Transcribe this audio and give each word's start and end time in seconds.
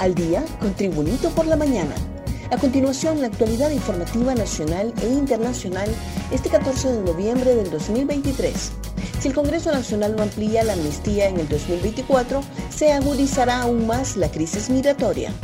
Al 0.00 0.14
día 0.14 0.42
con 0.60 0.72
Tribunito 0.72 1.28
por 1.28 1.46
la 1.46 1.56
mañana. 1.56 1.94
A 2.50 2.56
continuación, 2.56 3.20
la 3.20 3.26
actualidad 3.26 3.70
informativa 3.70 4.34
nacional 4.34 4.94
e 5.02 5.06
internacional 5.06 5.90
este 6.30 6.48
14 6.48 6.92
de 6.92 7.02
noviembre 7.02 7.54
del 7.54 7.70
2023. 7.70 8.72
Si 9.20 9.28
el 9.28 9.34
Congreso 9.34 9.70
Nacional 9.70 10.16
no 10.16 10.22
amplía 10.22 10.64
la 10.64 10.72
amnistía 10.72 11.28
en 11.28 11.38
el 11.38 11.46
2024, 11.50 12.40
se 12.74 12.94
agudizará 12.94 13.60
aún 13.60 13.86
más 13.86 14.16
la 14.16 14.30
crisis 14.30 14.70
migratoria. 14.70 15.34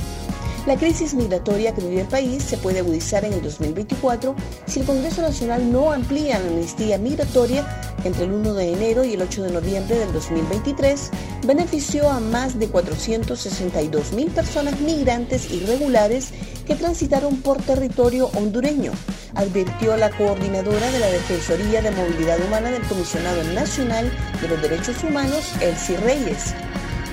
La 0.66 0.76
crisis 0.76 1.12
migratoria 1.12 1.74
que 1.74 1.82
vive 1.82 2.00
el 2.00 2.08
país 2.08 2.42
se 2.42 2.56
puede 2.56 2.78
agudizar 2.78 3.26
en 3.26 3.34
el 3.34 3.42
2024 3.42 4.34
si 4.66 4.80
el 4.80 4.86
Congreso 4.86 5.20
Nacional 5.20 5.70
no 5.70 5.92
amplía 5.92 6.38
la 6.38 6.48
amnistía 6.48 6.96
migratoria 6.96 7.64
entre 8.04 8.24
el 8.24 8.32
1 8.32 8.54
de 8.54 8.72
enero 8.72 9.04
y 9.04 9.12
el 9.12 9.22
8 9.22 9.44
de 9.44 9.52
noviembre 9.52 9.98
del 9.98 10.12
2023, 10.12 11.10
benefició 11.46 12.10
a 12.10 12.20
más 12.20 12.58
de 12.58 12.68
462 12.68 14.12
mil 14.12 14.28
personas 14.28 14.80
migrantes 14.80 15.50
irregulares 15.50 16.30
que 16.66 16.74
transitaron 16.74 17.36
por 17.42 17.62
territorio 17.62 18.26
hondureño, 18.34 18.92
advirtió 19.34 19.96
la 19.96 20.10
coordinadora 20.10 20.90
de 20.90 20.98
la 20.98 21.06
Defensoría 21.06 21.82
de 21.82 21.92
Movilidad 21.92 22.38
Humana 22.44 22.70
del 22.70 22.82
Comisionado 22.82 23.44
Nacional 23.54 24.10
de 24.40 24.48
los 24.48 24.60
Derechos 24.60 25.02
Humanos, 25.04 25.52
Elsie 25.60 25.96
Reyes. 25.98 26.54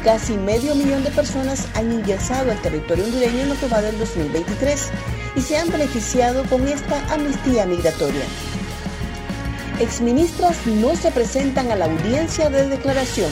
Casi 0.03 0.35
medio 0.35 0.75
millón 0.75 1.03
de 1.03 1.11
personas 1.11 1.67
han 1.75 1.91
ingresado 1.91 2.51
al 2.51 2.61
territorio 2.61 3.05
hondureño 3.05 3.41
en 3.41 3.49
lo 3.49 3.59
que 3.59 3.67
va 3.67 3.81
del 3.81 3.97
2023 3.99 4.89
y 5.35 5.41
se 5.41 5.57
han 5.57 5.69
beneficiado 5.69 6.43
con 6.49 6.67
esta 6.67 7.13
amnistía 7.13 7.65
migratoria. 7.65 8.25
Exministras 9.79 10.57
no 10.67 10.95
se 10.95 11.11
presentan 11.11 11.71
a 11.71 11.75
la 11.75 11.85
audiencia 11.85 12.49
de 12.49 12.67
declaración. 12.67 13.31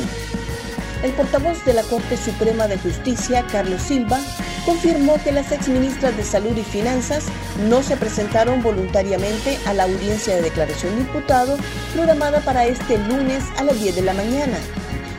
El 1.04 1.14
portavoz 1.14 1.66
de 1.66 1.74
la 1.74 1.82
Corte 1.84 2.16
Suprema 2.16 2.68
de 2.68 2.78
Justicia, 2.78 3.44
Carlos 3.52 3.82
Silva, 3.82 4.20
confirmó 4.66 5.16
que 5.24 5.32
las 5.32 5.52
exministras 5.52 6.16
de 6.16 6.24
Salud 6.24 6.56
y 6.56 6.64
Finanzas 6.64 7.26
no 7.68 7.82
se 7.82 7.98
presentaron 7.98 8.62
voluntariamente 8.62 9.58
a 9.66 9.74
la 9.74 9.84
audiencia 9.84 10.36
de 10.36 10.44
declaración 10.44 10.96
de 10.96 11.02
imputado 11.02 11.58
programada 11.94 12.40
para 12.42 12.66
este 12.66 13.00
lunes 13.00 13.44
a 13.58 13.64
las 13.64 13.82
10 13.82 13.96
de 13.96 14.02
la 14.04 14.14
mañana. 14.14 14.58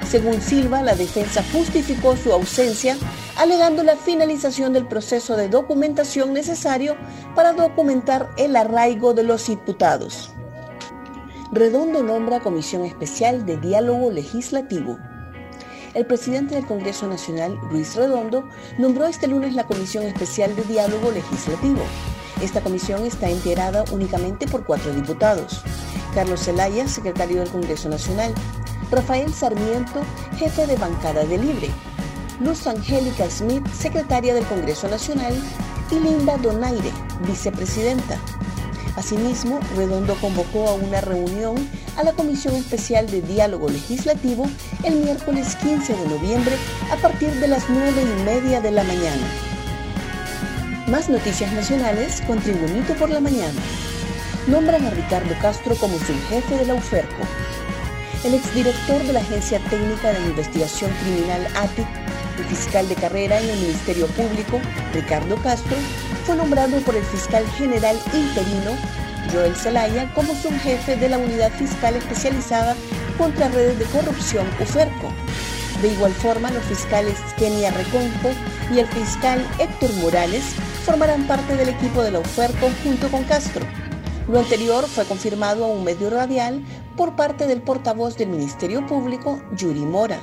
Según 0.08 0.40
Silva, 0.40 0.82
la 0.82 0.94
defensa 0.94 1.42
justificó 1.52 2.16
su 2.16 2.32
ausencia 2.32 2.96
alegando 3.36 3.82
la 3.82 3.96
finalización 3.96 4.72
del 4.72 4.86
proceso 4.86 5.36
de 5.36 5.48
documentación 5.48 6.32
necesario 6.32 6.96
para 7.34 7.54
documentar 7.54 8.30
el 8.36 8.54
arraigo 8.54 9.14
de 9.14 9.24
los 9.24 9.48
imputados. 9.48 10.30
Redondo 11.50 12.02
nombra 12.02 12.40
Comisión 12.40 12.84
Especial 12.84 13.46
de 13.46 13.56
Diálogo 13.56 14.10
Legislativo. 14.10 14.98
El 15.94 16.06
presidente 16.06 16.54
del 16.54 16.66
Congreso 16.66 17.06
Nacional, 17.06 17.58
Luis 17.70 17.94
Redondo, 17.96 18.48
nombró 18.78 19.06
este 19.06 19.26
lunes 19.26 19.54
la 19.54 19.66
Comisión 19.66 20.04
Especial 20.04 20.56
de 20.56 20.62
Diálogo 20.62 21.10
Legislativo. 21.10 21.82
Esta 22.40 22.62
comisión 22.62 23.04
está 23.04 23.30
integrada 23.30 23.84
únicamente 23.92 24.46
por 24.46 24.64
cuatro 24.64 24.94
diputados. 24.94 25.62
Carlos 26.14 26.44
Zelaya, 26.44 26.88
secretario 26.88 27.40
del 27.40 27.50
Congreso 27.50 27.90
Nacional. 27.90 28.32
Rafael 28.90 29.32
Sarmiento, 29.34 30.00
jefe 30.38 30.66
de 30.66 30.76
bancada 30.76 31.26
de 31.26 31.36
Libre. 31.36 31.68
Luz 32.40 32.66
Angélica 32.66 33.28
Smith, 33.28 33.66
secretaria 33.68 34.34
del 34.34 34.46
Congreso 34.46 34.88
Nacional. 34.88 35.34
Y 35.90 36.00
Linda 36.00 36.38
Donaire, 36.38 36.90
vicepresidenta. 37.26 38.18
Asimismo, 38.96 39.60
Redondo 39.76 40.14
convocó 40.22 40.68
a 40.68 40.74
una 40.74 41.02
reunión 41.02 41.56
a 41.96 42.04
la 42.04 42.12
Comisión 42.12 42.54
Especial 42.54 43.06
de 43.10 43.22
Diálogo 43.22 43.68
Legislativo 43.68 44.46
el 44.84 44.96
miércoles 44.96 45.56
15 45.56 45.94
de 45.94 46.08
noviembre 46.08 46.54
a 46.90 46.96
partir 46.96 47.30
de 47.40 47.48
las 47.48 47.68
9 47.68 47.92
y 48.02 48.22
media 48.24 48.60
de 48.60 48.70
la 48.70 48.84
mañana. 48.84 49.26
Más 50.88 51.08
noticias 51.08 51.52
nacionales 51.52 52.20
con 52.26 52.40
Tribunito 52.40 52.94
por 52.94 53.08
la 53.08 53.20
Mañana. 53.20 53.60
Nombran 54.46 54.84
a 54.84 54.90
Ricardo 54.90 55.34
Castro 55.40 55.76
como 55.76 55.96
subjefe 55.98 56.58
de 56.58 56.66
la 56.66 56.74
UFERCO. 56.74 57.22
El 58.24 58.34
exdirector 58.34 59.02
de 59.04 59.12
la 59.12 59.20
Agencia 59.20 59.60
Técnica 59.70 60.12
de 60.12 60.20
Investigación 60.20 60.90
Criminal 61.02 61.46
ATIC 61.56 61.86
y 62.40 62.54
fiscal 62.54 62.88
de 62.88 62.94
carrera 62.96 63.40
en 63.40 63.48
el 63.48 63.60
Ministerio 63.60 64.06
Público, 64.08 64.60
Ricardo 64.92 65.36
Castro, 65.36 65.76
fue 66.24 66.36
nombrado 66.36 66.78
por 66.80 66.96
el 66.96 67.04
fiscal 67.04 67.46
general 67.56 67.96
interino, 68.12 68.72
Joel 69.30 69.54
Zelaya, 69.54 70.12
como 70.14 70.34
subjefe 70.34 70.96
de 70.96 71.08
la 71.08 71.18
Unidad 71.18 71.52
Fiscal 71.52 71.94
Especializada 71.96 72.74
contra 73.18 73.48
Redes 73.48 73.78
de 73.78 73.84
Corrupción, 73.86 74.46
UFERCO. 74.60 75.12
De 75.82 75.88
igual 75.88 76.12
forma, 76.12 76.50
los 76.50 76.62
fiscales 76.64 77.16
Kenia 77.36 77.70
Reconco 77.70 78.30
y 78.72 78.78
el 78.78 78.86
fiscal 78.86 79.44
Héctor 79.58 79.92
Morales 79.94 80.44
formarán 80.84 81.26
parte 81.26 81.56
del 81.56 81.68
equipo 81.68 82.02
de 82.02 82.12
la 82.12 82.20
UFERCO 82.20 82.70
junto 82.82 83.08
con 83.10 83.24
Castro. 83.24 83.64
Lo 84.28 84.38
anterior 84.38 84.86
fue 84.86 85.04
confirmado 85.04 85.64
a 85.64 85.68
un 85.68 85.84
medio 85.84 86.08
radial 86.08 86.64
por 86.96 87.16
parte 87.16 87.46
del 87.46 87.62
portavoz 87.62 88.16
del 88.16 88.28
Ministerio 88.28 88.86
Público, 88.86 89.42
Yuri 89.56 89.80
Mora. 89.80 90.20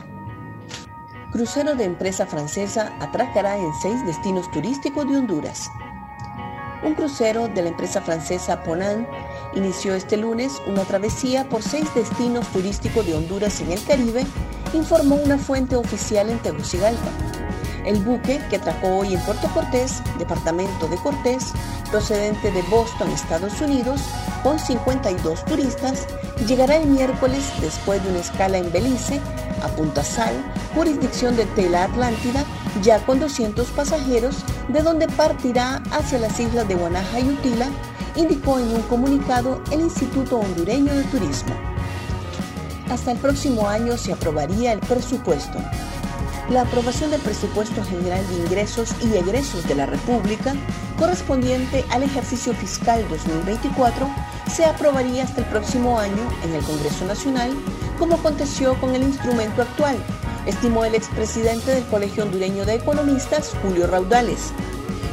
Crucero 1.31 1.75
de 1.75 1.83
empresa 1.83 2.25
francesa 2.25 2.93
atracará 2.99 3.57
en 3.57 3.71
seis 3.81 4.03
destinos 4.05 4.49
turísticos 4.51 5.07
de 5.07 5.17
Honduras. 5.17 5.69
Un 6.81 6.95
crucero 6.95 7.49
de 7.49 7.61
la 7.61 7.69
empresa 7.69 8.01
francesa 8.01 8.63
Ponant 8.63 9.07
inició 9.53 9.95
este 9.95 10.15
lunes 10.15 10.61
una 10.65 10.83
travesía 10.85 11.47
por 11.49 11.61
seis 11.61 11.93
destinos 11.93 12.47
turísticos 12.47 13.05
de 13.05 13.15
Honduras 13.15 13.59
en 13.59 13.71
el 13.71 13.83
Caribe, 13.83 14.25
informó 14.73 15.15
una 15.15 15.37
fuente 15.37 15.75
oficial 15.75 16.29
en 16.29 16.39
Tegucigalpa. 16.39 17.09
El 17.85 17.97
buque, 18.03 18.39
que 18.49 18.57
atracó 18.57 18.99
hoy 18.99 19.13
en 19.13 19.21
Puerto 19.21 19.47
Cortés, 19.53 20.01
departamento 20.17 20.87
de 20.87 20.97
Cortés, 20.97 21.51
procedente 21.89 22.51
de 22.51 22.61
Boston, 22.63 23.09
Estados 23.09 23.59
Unidos, 23.61 24.01
con 24.43 24.59
52 24.59 25.43
turistas, 25.45 26.07
llegará 26.47 26.77
el 26.77 26.87
miércoles 26.87 27.43
después 27.61 28.01
de 28.03 28.09
una 28.09 28.19
escala 28.19 28.57
en 28.57 28.71
Belice, 28.71 29.19
a 29.63 29.67
Punta 29.69 30.03
Sal, 30.03 30.33
jurisdicción 30.75 31.35
de 31.35 31.45
Tela 31.47 31.85
Atlántida, 31.85 32.45
ya 32.81 33.05
con 33.05 33.19
200 33.19 33.67
pasajeros, 33.71 34.37
de 34.67 34.81
donde 34.81 35.07
partirá 35.07 35.81
hacia 35.91 36.19
las 36.19 36.39
islas 36.39 36.67
de 36.67 36.75
Guanaja 36.75 37.19
y 37.19 37.29
Utila, 37.29 37.67
indicó 38.15 38.59
en 38.59 38.67
un 38.73 38.81
comunicado 38.83 39.61
el 39.71 39.81
Instituto 39.81 40.39
Hondureño 40.39 40.93
de 40.93 41.03
Turismo. 41.05 41.55
Hasta 42.89 43.11
el 43.11 43.17
próximo 43.17 43.67
año 43.67 43.97
se 43.97 44.13
aprobaría 44.13 44.73
el 44.73 44.79
presupuesto. 44.79 45.59
La 46.49 46.61
aprobación 46.61 47.11
del 47.11 47.21
presupuesto 47.21 47.83
general 47.83 48.27
de 48.27 48.37
ingresos 48.37 48.95
y 49.03 49.15
egresos 49.15 49.67
de 49.67 49.75
la 49.75 49.85
República, 49.85 50.55
correspondiente 50.97 51.85
al 51.91 52.01
ejercicio 52.01 52.53
fiscal 52.55 53.05
2024, 53.09 54.09
se 54.51 54.65
aprobaría 54.65 55.23
hasta 55.23 55.41
el 55.41 55.47
próximo 55.47 55.99
año 55.99 56.27
en 56.43 56.55
el 56.55 56.63
Congreso 56.63 57.05
Nacional, 57.05 57.51
como 57.99 58.15
aconteció 58.15 58.73
con 58.81 58.95
el 58.95 59.03
instrumento 59.03 59.61
actual, 59.61 59.97
estimó 60.49 60.83
el 60.83 60.95
expresidente 60.95 61.71
del 61.71 61.85
Colegio 61.85 62.23
Hondureño 62.23 62.65
de 62.65 62.73
Economistas, 62.75 63.53
Julio 63.61 63.87
Raudales. 63.87 64.51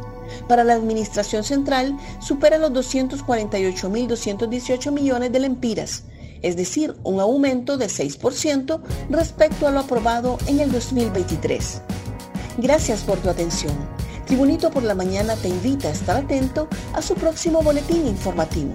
Para 0.48 0.63
la 0.63 0.75
Administración 0.75 1.44
Central 1.44 1.98
supera 2.19 2.57
los 2.57 2.72
248.218 2.72 4.92
millones 4.92 5.31
de 5.31 5.39
lempiras, 5.39 6.04
es 6.41 6.55
decir, 6.55 6.95
un 7.03 7.19
aumento 7.19 7.77
de 7.77 7.88
6% 7.88 8.81
respecto 9.09 9.67
a 9.67 9.71
lo 9.71 9.79
aprobado 9.79 10.38
en 10.47 10.59
el 10.59 10.71
2023. 10.71 11.81
Gracias 12.57 13.01
por 13.01 13.17
tu 13.19 13.29
atención. 13.29 13.73
Tribunito 14.25 14.71
por 14.71 14.83
la 14.83 14.95
Mañana 14.95 15.35
te 15.35 15.49
invita 15.49 15.89
a 15.89 15.91
estar 15.91 16.15
atento 16.15 16.67
a 16.93 17.01
su 17.01 17.15
próximo 17.15 17.61
boletín 17.61 18.07
informativo. 18.07 18.73